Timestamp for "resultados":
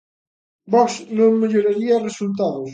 2.07-2.69